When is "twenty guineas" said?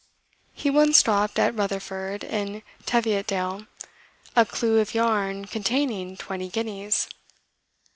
6.17-7.07